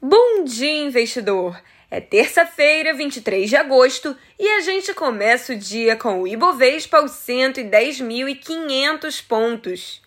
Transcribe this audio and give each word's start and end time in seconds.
Bom 0.00 0.44
dia, 0.44 0.84
investidor! 0.84 1.60
É 1.90 2.00
terça-feira, 2.00 2.94
23 2.94 3.50
de 3.50 3.56
agosto, 3.56 4.16
e 4.38 4.48
a 4.48 4.60
gente 4.60 4.94
começa 4.94 5.52
o 5.52 5.58
dia 5.58 5.96
com 5.96 6.22
o 6.22 6.28
Ibovespa 6.28 6.98
aos 6.98 7.10
110.500 7.10 9.26
pontos. 9.26 10.00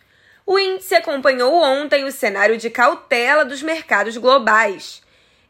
O 0.45 0.57
índice 0.57 0.95
acompanhou 0.95 1.61
ontem 1.61 2.05
o 2.05 2.11
cenário 2.11 2.57
de 2.57 2.69
cautela 2.69 3.43
dos 3.43 3.61
mercados 3.61 4.15
globais. 4.15 5.01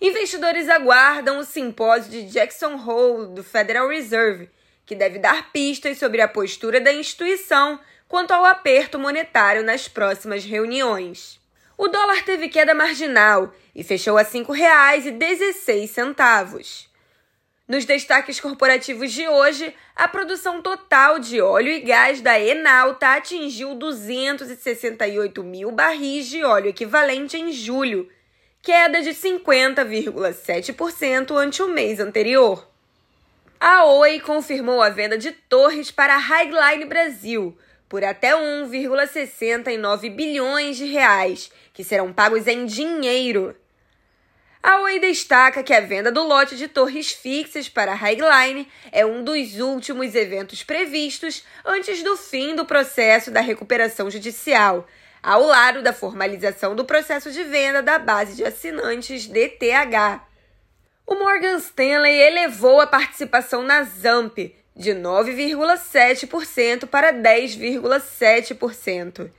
Investidores 0.02 0.68
aguardam 0.70 1.38
o 1.38 1.44
simpósio 1.44 2.10
de 2.10 2.23
Jackson 2.23 2.84
Hole 2.84 3.36
do 3.36 3.44
Federal 3.44 3.89
Reserve, 3.89 4.50
que 4.88 4.96
deve 4.96 5.20
dar 5.20 5.52
pistas 5.52 6.00
sobre 6.00 6.20
a 6.20 6.28
postura 6.28 6.82
da 6.82 6.92
instituição 6.92 7.80
quanto 8.08 8.32
ao 8.32 8.44
aperto 8.44 8.98
monetário 8.98 9.64
nas 9.64 9.88
próximas 9.88 10.44
reuniões. 10.44 11.39
O 11.78 11.88
dólar 11.88 12.23
teve 12.23 12.50
queda 12.50 12.73
marginal 12.73 13.54
e 13.76 13.84
fechou 13.84 14.18
a 14.18 14.22
R$ 14.22 14.30
5,16. 14.30 16.89
Nos 17.68 17.86
destaques 17.86 18.39
corporativos 18.39 19.12
de 19.14 19.28
hoje, 19.28 19.71
a 19.96 20.07
produção 20.07 20.60
total 20.62 21.20
de 21.20 21.39
óleo 21.39 21.71
e 21.71 21.79
gás 21.79 22.20
da 22.20 22.39
Enalta 22.39 23.15
atingiu 23.15 23.76
268 23.76 25.43
mil 25.43 25.71
barris 25.71 26.26
de 26.28 26.43
óleo 26.43 26.68
equivalente 26.68 27.38
em 27.38 27.52
julho, 27.52 28.10
queda 28.62 29.02
de 29.02 29.12
50,7% 29.12 31.34
ante 31.36 31.64
o 31.64 31.70
mês 31.70 32.02
anterior. 32.02 32.67
A 33.58 33.86
Oi 33.86 34.20
confirmou 34.20 34.81
a 34.81 34.90
venda 34.90 35.17
de 35.17 35.31
torres 35.31 35.92
para 35.92 36.16
a 36.16 36.20
Highline 36.20 36.84
Brasil 36.86 37.58
por 37.88 38.03
até 38.03 38.31
1,69 38.31 40.14
bilhões 40.16 40.76
de 40.78 40.86
reais, 40.86 41.52
que 41.73 41.84
serão 41.84 42.14
pagos 42.14 42.48
em 42.48 42.66
dinheiro. 42.66 43.56
A 44.64 44.80
Oi 44.81 45.00
destaca 45.00 45.64
que 45.64 45.73
a 45.73 45.81
venda 45.81 46.11
do 46.11 46.22
lote 46.22 46.56
de 46.56 46.67
torres 46.67 47.11
fixas 47.11 47.67
para 47.67 47.94
a 47.94 47.95
Highline 47.95 48.67
é 48.92 49.04
um 49.04 49.23
dos 49.23 49.59
últimos 49.59 50.14
eventos 50.14 50.64
previstos 50.64 51.44
antes 51.66 52.04
do 52.04 52.16
fim 52.16 52.56
do 52.56 52.64
processo 52.64 53.32
da 53.32 53.42
recuperação 53.42 54.12
judicial, 54.12 54.86
ao 55.23 55.42
lado 55.42 55.82
da 55.82 55.92
formalização 55.92 56.76
do 56.76 56.86
processo 56.86 57.32
de 57.32 57.44
venda 57.44 57.82
da 57.82 57.98
base 57.98 58.36
de 58.36 58.44
assinantes 58.44 59.26
DTH. 59.26 60.22
O 61.08 61.16
Morgan 61.16 61.58
Stanley 61.58 62.22
elevou 62.22 62.80
a 62.80 62.86
participação 62.86 63.64
na 63.64 63.82
ZAMP 63.82 64.54
de 64.76 64.92
9,7% 64.92 66.86
para 66.86 67.12
10,7%. 67.12 69.32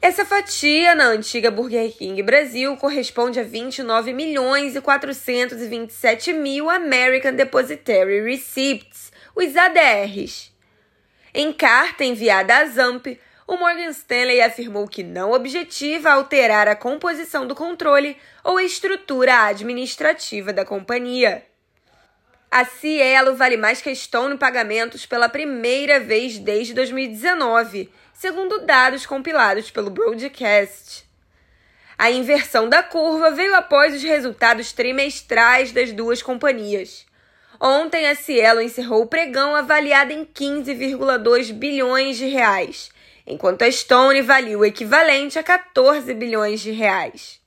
Essa 0.00 0.24
fatia 0.24 0.94
na 0.94 1.06
antiga 1.06 1.50
Burger 1.50 1.90
King 1.96 2.22
Brasil 2.22 2.76
corresponde 2.76 3.40
a 3.40 3.42
29 3.42 4.12
milhões 4.12 4.76
e 4.76 4.80
427 4.80 6.32
mil 6.32 6.68
American 6.68 7.34
Depositary 7.34 8.22
Receipts, 8.22 9.10
os 9.34 9.56
ADRs. 9.56 10.52
Em 11.34 11.52
carta 11.52 12.04
enviada 12.04 12.58
à 12.58 12.66
ZAMP, 12.66 13.18
o 13.46 13.56
Morgan 13.56 13.90
Stanley 13.90 14.40
afirmou 14.40 14.86
que 14.86 15.02
não 15.02 15.32
objetiva 15.32 16.10
alterar 16.10 16.68
a 16.68 16.76
composição 16.76 17.46
do 17.46 17.54
controle 17.54 18.16
ou 18.44 18.58
a 18.58 18.64
estrutura 18.64 19.46
administrativa 19.46 20.52
da 20.52 20.64
companhia. 20.64 21.44
A 22.58 22.64
Cielo 22.64 23.36
vale 23.36 23.58
mais 23.58 23.82
que 23.82 23.90
a 23.90 23.94
Stone 23.94 24.38
Pagamentos 24.38 25.04
pela 25.04 25.28
primeira 25.28 26.00
vez 26.00 26.38
desde 26.38 26.72
2019, 26.72 27.92
segundo 28.14 28.60
dados 28.60 29.04
compilados 29.04 29.70
pelo 29.70 29.90
Broadcast. 29.90 31.04
A 31.98 32.10
inversão 32.10 32.66
da 32.66 32.82
curva 32.82 33.30
veio 33.30 33.54
após 33.54 33.94
os 33.94 34.02
resultados 34.02 34.72
trimestrais 34.72 35.70
das 35.70 35.92
duas 35.92 36.22
companhias. 36.22 37.04
Ontem, 37.60 38.08
a 38.08 38.14
Cielo 38.14 38.62
encerrou 38.62 39.02
o 39.02 39.06
pregão 39.06 39.54
avaliada 39.54 40.14
em 40.14 40.24
15,2 40.24 41.52
bilhões 41.52 42.16
de 42.16 42.24
reais, 42.24 42.88
enquanto 43.26 43.64
a 43.64 43.70
Stone 43.70 44.22
valia 44.22 44.58
o 44.58 44.64
equivalente 44.64 45.38
a 45.38 45.42
14 45.42 46.14
bilhões 46.14 46.60
de 46.60 46.70
reais. 46.70 47.38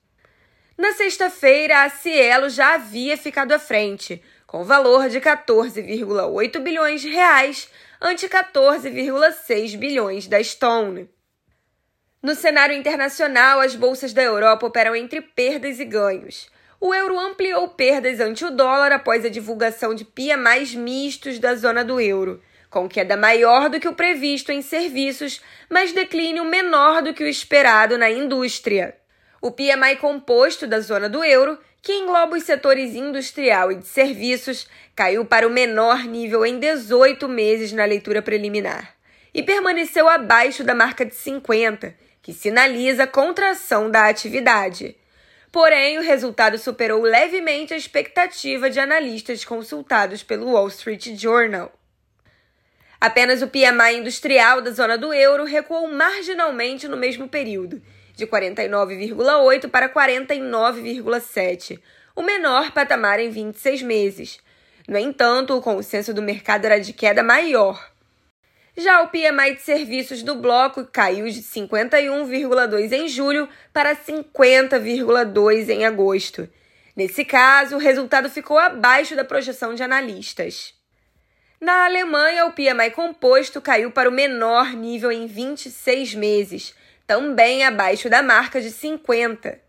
Na 0.77 0.93
sexta-feira, 0.93 1.81
a 1.81 1.89
Cielo 1.89 2.47
já 2.47 2.75
havia 2.75 3.17
ficado 3.17 3.53
à 3.53 3.57
frente, 3.57 4.23
com 4.49 4.63
valor 4.63 5.09
de 5.09 5.21
14,8 5.21 6.59
bilhões 6.59 7.01
de 7.01 7.09
reais 7.09 7.69
ante 8.01 8.27
14,6 8.27 9.77
bilhões 9.77 10.25
da 10.25 10.43
Stone. 10.43 11.07
No 12.21 12.33
cenário 12.33 12.75
internacional, 12.75 13.59
as 13.59 13.75
bolsas 13.75 14.11
da 14.11 14.23
Europa 14.23 14.65
operam 14.65 14.95
entre 14.95 15.21
perdas 15.21 15.79
e 15.79 15.85
ganhos. 15.85 16.49
O 16.81 16.95
euro 16.95 17.19
ampliou 17.19 17.67
perdas 17.67 18.19
ante 18.19 18.43
o 18.43 18.49
dólar 18.49 18.91
após 18.91 19.23
a 19.23 19.29
divulgação 19.29 19.93
de 19.93 20.07
mais 20.35 20.73
mistos 20.73 21.37
da 21.37 21.53
zona 21.53 21.85
do 21.85 22.01
euro, 22.01 22.41
com 22.71 22.89
queda 22.89 23.15
maior 23.15 23.69
do 23.69 23.79
que 23.79 23.87
o 23.87 23.93
previsto 23.93 24.51
em 24.51 24.63
serviços, 24.63 25.41
mas 25.69 25.93
declínio 25.93 26.43
menor 26.43 27.03
do 27.03 27.13
que 27.13 27.23
o 27.23 27.27
esperado 27.27 27.99
na 27.99 28.09
indústria. 28.09 28.97
O 29.41 29.51
PMI 29.51 29.97
composto 30.01 30.65
da 30.65 30.79
zona 30.79 31.07
do 31.07 31.23
euro 31.23 31.57
que 31.81 31.93
engloba 31.93 32.37
os 32.37 32.43
setores 32.43 32.93
industrial 32.93 33.71
e 33.71 33.75
de 33.75 33.87
serviços, 33.87 34.67
caiu 34.95 35.25
para 35.25 35.47
o 35.47 35.51
menor 35.51 36.03
nível 36.03 36.45
em 36.45 36.59
18 36.59 37.27
meses 37.27 37.71
na 37.71 37.85
leitura 37.85 38.21
preliminar 38.21 38.95
e 39.33 39.43
permaneceu 39.43 40.07
abaixo 40.07 40.63
da 40.63 40.75
marca 40.75 41.05
de 41.05 41.15
50, 41.15 41.95
que 42.21 42.33
sinaliza 42.33 43.07
contração 43.07 43.89
da 43.89 44.07
atividade. 44.07 44.95
Porém, 45.51 45.97
o 45.97 46.01
resultado 46.01 46.57
superou 46.57 47.01
levemente 47.01 47.73
a 47.73 47.77
expectativa 47.77 48.69
de 48.69 48.79
analistas 48.79 49.45
consultados 49.45 50.21
pelo 50.21 50.51
Wall 50.51 50.67
Street 50.67 51.15
Journal. 51.15 51.71
Apenas 53.01 53.41
o 53.41 53.47
PMI 53.47 53.97
industrial 53.97 54.61
da 54.61 54.71
zona 54.71 54.97
do 54.97 55.13
euro 55.13 55.45
recuou 55.45 55.87
marginalmente 55.87 56.87
no 56.87 56.97
mesmo 56.97 57.29
período 57.29 57.81
de 58.19 58.27
49,8 58.27 59.69
para 59.69 59.89
49,7, 59.89 61.79
o 62.15 62.21
menor 62.21 62.71
patamar 62.71 63.19
em 63.19 63.29
26 63.29 63.81
meses. 63.81 64.39
No 64.87 64.97
entanto, 64.97 65.55
o 65.55 65.61
consenso 65.61 66.13
do 66.13 66.21
mercado 66.21 66.65
era 66.65 66.79
de 66.79 66.91
queda 66.93 67.23
maior. 67.23 67.89
Já 68.75 69.01
o 69.01 69.07
PMI 69.07 69.55
de 69.55 69.61
serviços 69.61 70.21
do 70.21 70.35
bloco 70.35 70.85
caiu 70.85 71.29
de 71.29 71.41
51,2 71.41 72.91
em 72.91 73.07
julho 73.07 73.47
para 73.73 73.95
50,2 73.95 75.69
em 75.69 75.85
agosto. 75.85 76.47
Nesse 76.95 77.23
caso, 77.23 77.75
o 77.75 77.79
resultado 77.79 78.29
ficou 78.29 78.57
abaixo 78.57 79.15
da 79.15 79.23
projeção 79.23 79.73
de 79.73 79.83
analistas. 79.83 80.73
Na 81.61 81.85
Alemanha, 81.85 82.45
o 82.45 82.53
PMI 82.53 82.91
composto 82.91 83.61
caiu 83.61 83.91
para 83.91 84.09
o 84.09 84.13
menor 84.13 84.71
nível 84.71 85.11
em 85.11 85.27
26 85.27 86.15
meses, 86.15 86.73
também 87.09 87.63
abaixo 87.63 88.07
da 88.07 88.21
marca 88.21 88.61
de 88.61 88.69
50. 88.69 89.59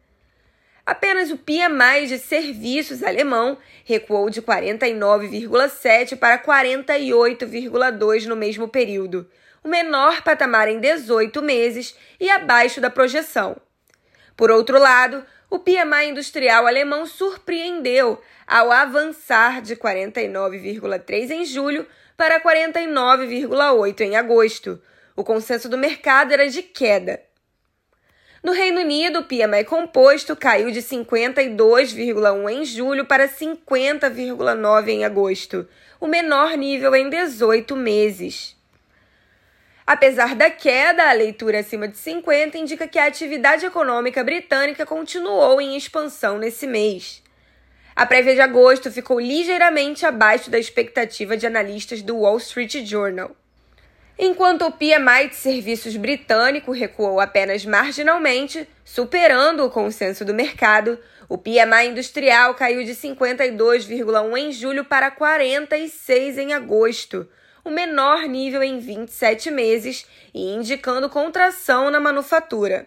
Apenas 0.85 1.31
o 1.31 1.39
PMI 1.39 2.07
de 2.07 2.19
serviços 2.19 3.03
alemão 3.03 3.57
recuou 3.83 4.29
de 4.29 4.43
49,7 4.43 6.19
para 6.19 6.39
48,2 6.39 8.27
no 8.27 8.37
mesmo 8.37 8.69
período, 8.69 9.27
o 9.65 9.69
menor 9.69 10.21
patamar 10.21 10.69
em 10.69 10.81
18 10.81 11.41
meses 11.41 11.97
e 12.21 12.29
abaixo 12.29 12.79
da 12.79 12.91
projeção. 12.91 13.57
Por 14.37 14.51
outro 14.51 14.79
lado, 14.79 15.25
o 15.49 15.59
PMI 15.59 16.11
industrial 16.11 16.67
alemão 16.67 17.07
surpreendeu 17.07 18.21
ao 18.47 18.71
avançar 18.71 19.63
de 19.63 19.77
49,3 19.77 21.31
em 21.31 21.47
julho 21.47 21.87
para 22.19 22.39
49,8 22.39 24.03
em 24.03 24.15
agosto. 24.15 24.79
O 25.17 25.25
consenso 25.25 25.71
do 25.71 25.79
mercado 25.79 26.35
era 26.35 26.47
de 26.47 26.63
queda. 26.63 27.30
No 28.43 28.53
Reino 28.53 28.81
Unido, 28.81 29.19
o 29.19 29.25
PMI 29.25 29.65
composto 29.65 30.35
caiu 30.35 30.71
de 30.71 30.81
52,1 30.81 32.51
em 32.51 32.65
julho 32.65 33.05
para 33.05 33.29
50,9 33.29 34.89
em 34.89 35.05
agosto, 35.05 35.69
o 36.01 36.07
menor 36.07 36.57
nível 36.57 36.95
em 36.95 37.11
18 37.11 37.77
meses. 37.77 38.57
Apesar 39.87 40.35
da 40.35 40.49
queda, 40.49 41.11
a 41.11 41.13
leitura 41.13 41.61
acima 41.61 41.87
de 41.87 41.99
50 41.99 42.57
indica 42.57 42.89
que 42.89 42.99
a 42.99 43.07
atividade 43.07 43.67
econômica 43.67 44.25
britânica 44.25 44.87
continuou 44.87 45.61
em 45.61 45.77
expansão 45.77 46.39
nesse 46.39 46.67
mês. 46.67 47.23
A 47.95 48.07
prévia 48.07 48.35
de 48.35 48.41
agosto 48.41 48.91
ficou 48.91 49.21
ligeiramente 49.21 50.07
abaixo 50.07 50.49
da 50.49 50.59
expectativa 50.59 51.37
de 51.37 51.47
analistas 51.47 52.01
do 52.01 52.21
Wall 52.21 52.39
Street 52.39 52.87
Journal. 52.87 53.37
Enquanto 54.23 54.67
o 54.67 54.71
PMI 54.71 55.31
de 55.31 55.35
serviços 55.35 55.97
britânico 55.97 56.73
recuou 56.73 57.21
apenas 57.21 57.65
marginalmente, 57.65 58.69
superando 58.85 59.65
o 59.65 59.71
consenso 59.71 60.27
do 60.27 60.35
mercado, 60.35 60.99
o 61.27 61.39
PMI 61.39 61.89
industrial 61.89 62.53
caiu 62.53 62.85
de 62.85 62.95
52,1 62.95 64.37
em 64.37 64.53
julho 64.53 64.85
para 64.85 65.11
46 65.11 66.37
em 66.37 66.53
agosto, 66.53 67.27
o 67.65 67.71
menor 67.71 68.25
nível 68.25 68.63
em 68.63 68.79
27 68.79 69.51
meses 69.51 70.05
e 70.35 70.53
indicando 70.53 71.09
contração 71.09 71.91
na 71.91 71.99
manufatura. 71.99 72.87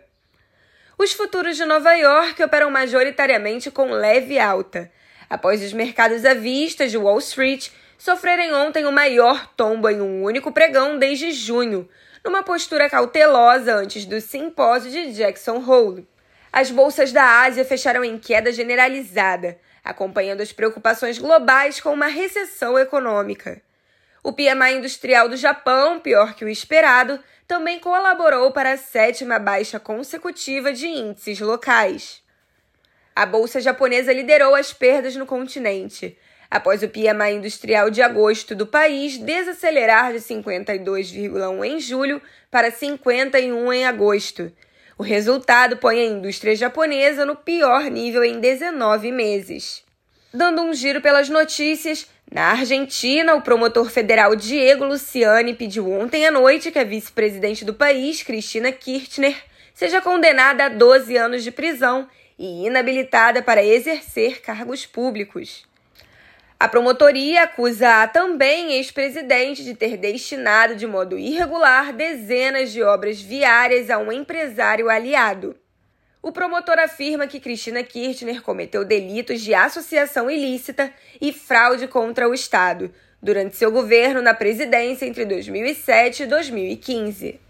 Os 0.99 1.13
futuros 1.13 1.57
de 1.57 1.65
Nova 1.65 1.95
York 1.95 2.43
operam 2.43 2.69
majoritariamente 2.69 3.71
com 3.71 3.89
leve 3.89 4.37
alta, 4.37 4.91
após 5.27 5.63
os 5.63 5.73
mercados 5.73 6.25
à 6.25 6.35
vista 6.35 6.87
de 6.87 6.95
Wall 6.95 7.17
Street 7.17 7.69
sofrerem 8.03 8.53
ontem 8.53 8.85
o 8.85 8.91
maior 8.91 9.47
tombo 9.55 9.89
em 9.89 10.01
um 10.01 10.23
único 10.23 10.51
pregão 10.51 10.99
desde 10.99 11.31
junho, 11.31 11.87
numa 12.21 12.43
postura 12.43 12.89
cautelosa 12.89 13.75
antes 13.75 14.03
do 14.03 14.19
simpósio 14.19 14.91
de 14.91 15.13
Jackson 15.13 15.63
Hole. 15.65 16.05
As 16.51 16.69
bolsas 16.69 17.13
da 17.13 17.23
Ásia 17.43 17.63
fecharam 17.63 18.03
em 18.03 18.17
queda 18.17 18.51
generalizada, 18.51 19.57
acompanhando 19.81 20.41
as 20.41 20.51
preocupações 20.51 21.17
globais 21.17 21.79
com 21.79 21.93
uma 21.93 22.07
recessão 22.07 22.77
econômica. 22.77 23.61
O 24.21 24.33
PMI 24.33 24.79
industrial 24.79 25.29
do 25.29 25.37
Japão, 25.37 25.97
pior 25.97 26.33
que 26.33 26.43
o 26.43 26.49
esperado, 26.49 27.17
também 27.47 27.79
colaborou 27.79 28.51
para 28.51 28.73
a 28.73 28.77
sétima 28.77 29.39
baixa 29.39 29.79
consecutiva 29.79 30.73
de 30.73 30.87
índices 30.87 31.39
locais. 31.39 32.21
A 33.15 33.25
bolsa 33.25 33.61
japonesa 33.61 34.11
liderou 34.11 34.55
as 34.55 34.73
perdas 34.73 35.15
no 35.15 35.25
continente, 35.25 36.17
após 36.53 36.83
o 36.83 36.87
PMI 36.87 37.33
industrial 37.33 37.89
de 37.89 37.99
agosto 37.99 38.53
do 38.53 38.67
país 38.67 39.17
desacelerar 39.17 40.13
de 40.13 40.19
52,1 40.19 41.65
em 41.65 41.79
julho 41.79 42.21
para 42.51 42.69
51 42.69 43.73
em 43.73 43.85
agosto. 43.87 44.51
O 44.95 45.01
resultado 45.01 45.77
põe 45.77 45.99
a 45.99 46.05
indústria 46.05 46.55
japonesa 46.55 47.25
no 47.25 47.35
pior 47.35 47.85
nível 47.85 48.23
em 48.23 48.39
19 48.39 49.11
meses. 49.11 49.83
Dando 50.31 50.61
um 50.61 50.75
giro 50.75 51.01
pelas 51.01 51.27
notícias, 51.27 52.07
na 52.31 52.51
Argentina, 52.51 53.33
o 53.33 53.41
promotor 53.41 53.89
federal 53.89 54.35
Diego 54.35 54.85
Luciani 54.85 55.55
pediu 55.55 55.91
ontem 55.91 56.27
à 56.27 56.29
noite 56.29 56.69
que 56.69 56.77
a 56.77 56.83
vice-presidente 56.83 57.65
do 57.65 57.73
país, 57.73 58.21
Cristina 58.21 58.71
Kirchner, 58.71 59.35
seja 59.73 60.01
condenada 60.01 60.65
a 60.65 60.69
12 60.69 61.17
anos 61.17 61.43
de 61.43 61.49
prisão 61.49 62.07
e 62.37 62.67
inabilitada 62.67 63.41
para 63.41 63.65
exercer 63.65 64.39
cargos 64.39 64.85
públicos. 64.85 65.65
A 66.63 66.67
promotoria 66.69 67.43
acusa 67.43 68.07
também 68.07 68.75
ex-presidente 68.75 69.65
de 69.65 69.75
ter 69.75 69.97
destinado 69.97 70.77
de 70.77 70.87
modo 70.87 71.19
irregular 71.19 71.91
dezenas 71.91 72.71
de 72.71 72.81
obras 72.81 73.19
viárias 73.19 73.89
a 73.89 73.97
um 73.97 74.09
empresário 74.09 74.89
aliado. 74.89 75.57
O 76.21 76.31
promotor 76.31 76.79
afirma 76.79 77.27
que 77.27 77.41
Cristina 77.41 77.83
Kirchner 77.83 78.41
cometeu 78.41 78.85
delitos 78.85 79.41
de 79.41 79.53
associação 79.53 80.31
ilícita 80.31 80.89
e 81.19 81.33
fraude 81.33 81.85
contra 81.85 82.29
o 82.29 82.33
Estado 82.33 82.93
durante 83.21 83.57
seu 83.57 83.69
governo 83.69 84.21
na 84.21 84.33
presidência 84.33 85.05
entre 85.05 85.25
2007 85.25 86.23
e 86.23 86.27
2015. 86.27 87.41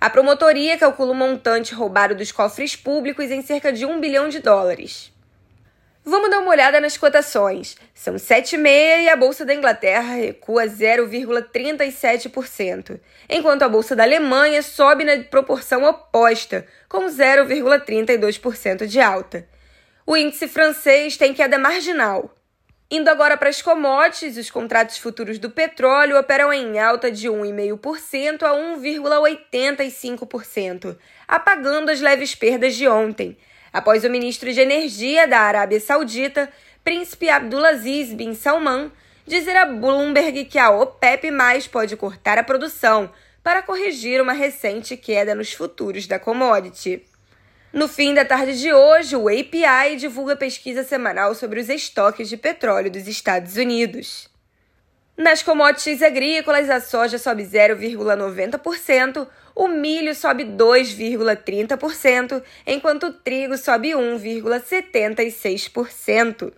A 0.00 0.08
promotoria 0.08 0.78
calcula 0.78 1.12
o 1.12 1.14
montante 1.14 1.74
roubado 1.74 2.14
dos 2.14 2.32
cofres 2.32 2.74
públicos 2.74 3.30
em 3.30 3.42
cerca 3.42 3.70
de 3.70 3.84
um 3.84 4.00
bilhão 4.00 4.30
de 4.30 4.38
dólares. 4.38 5.12
Vamos 6.02 6.30
dar 6.30 6.38
uma 6.38 6.50
olhada 6.50 6.80
nas 6.80 6.96
cotações. 6.96 7.76
São 7.94 8.14
7,5 8.14 9.02
e 9.02 9.10
a 9.10 9.16
Bolsa 9.16 9.44
da 9.44 9.54
Inglaterra 9.54 10.14
recua 10.14 10.64
0,37%, 10.64 12.98
enquanto 13.28 13.62
a 13.62 13.68
Bolsa 13.68 13.94
da 13.94 14.04
Alemanha 14.04 14.62
sobe 14.62 15.04
na 15.04 15.22
proporção 15.24 15.84
oposta, 15.84 16.66
com 16.88 17.04
0,32% 17.04 18.86
de 18.86 18.98
alta. 18.98 19.46
O 20.06 20.16
índice 20.16 20.48
francês 20.48 21.18
tem 21.18 21.34
queda 21.34 21.58
marginal. 21.58 22.34
Indo 22.90 23.10
agora 23.10 23.36
para 23.36 23.50
as 23.50 23.60
commodities, 23.60 24.38
os 24.38 24.50
contratos 24.50 24.96
futuros 24.96 25.38
do 25.38 25.50
petróleo 25.50 26.18
operam 26.18 26.50
em 26.50 26.78
alta 26.80 27.10
de 27.10 27.28
1,5% 27.28 28.42
a 28.42 28.52
1,85%, 28.52 30.96
apagando 31.28 31.90
as 31.90 32.00
leves 32.00 32.34
perdas 32.34 32.74
de 32.74 32.88
ontem 32.88 33.36
após 33.72 34.04
o 34.04 34.10
ministro 34.10 34.52
de 34.52 34.60
Energia 34.60 35.26
da 35.26 35.40
Arábia 35.40 35.80
Saudita, 35.80 36.48
príncipe 36.82 37.28
Abdulaziz 37.28 38.12
bin 38.14 38.34
Salman, 38.34 38.90
dizer 39.26 39.56
a 39.56 39.66
Bloomberg 39.66 40.44
que 40.46 40.58
a 40.58 40.70
OPEP 40.70 41.28
pode 41.70 41.96
cortar 41.96 42.38
a 42.38 42.44
produção 42.44 43.10
para 43.42 43.62
corrigir 43.62 44.20
uma 44.20 44.32
recente 44.32 44.96
queda 44.96 45.34
nos 45.34 45.52
futuros 45.52 46.06
da 46.06 46.18
commodity. 46.18 47.04
No 47.72 47.86
fim 47.86 48.14
da 48.14 48.24
tarde 48.24 48.58
de 48.58 48.72
hoje, 48.72 49.14
o 49.16 49.28
API 49.28 49.96
divulga 49.96 50.34
pesquisa 50.34 50.82
semanal 50.82 51.34
sobre 51.34 51.60
os 51.60 51.68
estoques 51.68 52.28
de 52.28 52.36
petróleo 52.36 52.90
dos 52.90 53.06
Estados 53.06 53.56
Unidos. 53.56 54.29
Nas 55.16 55.42
commodities 55.42 56.02
agrícolas, 56.02 56.68
a 56.70 56.80
soja 56.80 57.18
sobe 57.18 57.42
0,90%, 57.44 59.26
o 59.54 59.68
milho 59.68 60.12
sobe 60.14 60.44
2,30%, 60.44 62.42
enquanto 62.66 63.08
o 63.08 63.12
trigo 63.12 63.58
sobe 63.58 63.90
1,76%. 63.90 66.52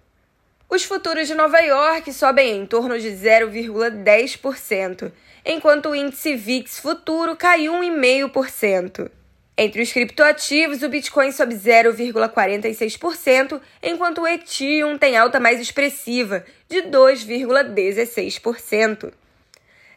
Os 0.69 0.85
futuros 0.85 1.27
de 1.29 1.35
Nova 1.35 1.61
York 1.61 2.13
sobem 2.13 2.59
em 2.59 2.67
torno 2.67 2.99
de 2.99 3.09
0,10%, 3.09 5.11
enquanto 5.45 5.91
o 5.91 5.95
índice 5.95 6.35
VIX 6.37 6.79
futuro 6.79 7.37
cai 7.37 7.67
1,5%. 7.67 9.11
Entre 9.57 9.81
os 9.83 9.91
criptoativos, 9.93 10.83
o 10.83 10.89
Bitcoin 10.89 11.31
sobe 11.31 11.55
0,46%, 11.55 13.61
enquanto 13.83 14.23
o 14.23 14.27
Ethereum 14.27 14.97
tem 14.97 15.15
alta 15.17 15.39
mais 15.39 15.61
expressiva, 15.61 16.45
de 16.69 16.83
2,16%. 16.85 19.13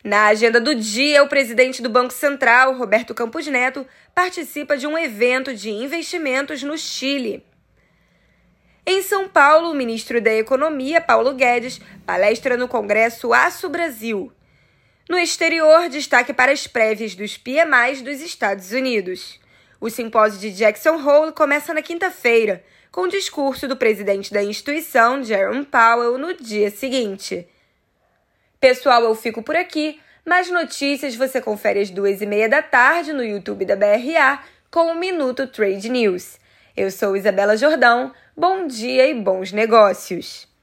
Na 0.03 0.27
agenda 0.27 0.59
do 0.59 0.75
dia, 0.75 1.23
o 1.23 1.29
presidente 1.29 1.81
do 1.81 1.89
Banco 1.89 2.13
Central, 2.13 2.75
Roberto 2.75 3.15
Campos 3.15 3.47
Neto, 3.47 3.87
participa 4.13 4.77
de 4.77 4.85
um 4.85 4.97
evento 4.97 5.55
de 5.55 5.69
investimentos 5.71 6.61
no 6.61 6.77
Chile. 6.77 7.41
Em 8.85 9.01
São 9.01 9.27
Paulo, 9.27 9.71
o 9.71 9.73
ministro 9.73 10.21
da 10.21 10.31
Economia, 10.31 11.01
Paulo 11.01 11.33
Guedes, 11.33 11.81
palestra 12.05 12.55
no 12.55 12.67
Congresso 12.67 13.33
Aço 13.33 13.67
Brasil. 13.69 14.31
No 15.09 15.17
exterior, 15.17 15.89
destaque 15.89 16.31
para 16.33 16.51
as 16.51 16.67
prévias 16.67 17.15
dos 17.15 17.35
PMIs 17.37 18.03
dos 18.03 18.21
Estados 18.21 18.73
Unidos. 18.73 19.39
O 19.85 19.89
simpósio 19.91 20.39
de 20.39 20.49
Jackson 20.51 20.95
Hole 20.95 21.31
começa 21.31 21.71
na 21.71 21.79
quinta-feira, 21.79 22.63
com 22.91 23.01
o 23.01 23.07
discurso 23.07 23.67
do 23.67 23.77
presidente 23.77 24.33
da 24.33 24.43
instituição, 24.43 25.23
Jerome 25.23 25.63
Powell, 25.63 26.17
no 26.17 26.33
dia 26.33 26.71
seguinte. 26.71 27.47
Pessoal, 28.59 29.03
eu 29.03 29.13
fico 29.13 29.43
por 29.43 29.55
aqui. 29.55 29.99
Mais 30.25 30.49
notícias 30.49 31.15
você 31.15 31.39
confere 31.39 31.81
às 31.81 31.91
duas 31.91 32.19
e 32.19 32.25
meia 32.25 32.49
da 32.49 32.63
tarde 32.63 33.13
no 33.13 33.23
YouTube 33.23 33.63
da 33.63 33.75
BRA 33.75 34.39
com 34.71 34.91
o 34.91 34.95
Minuto 34.95 35.45
Trade 35.45 35.87
News. 35.87 36.39
Eu 36.75 36.89
sou 36.89 37.15
Isabela 37.15 37.55
Jordão. 37.55 38.11
Bom 38.35 38.65
dia 38.65 39.07
e 39.07 39.13
bons 39.13 39.51
negócios! 39.51 40.54